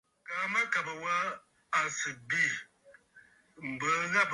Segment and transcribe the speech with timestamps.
[0.27, 1.15] Kaa mâkàbə̀ wa
[1.79, 2.43] à sɨ̀ bê
[3.69, 4.29] m̀bə ghâbə̀ ghâbə̀.